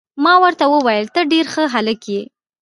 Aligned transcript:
ما 0.23 0.33
ورته 0.43 0.65
وویل: 0.69 1.05
ته 1.15 1.21
ډیر 1.31 1.45
ښه 1.53 1.63
هلک 1.73 2.01
يې. 2.11 2.21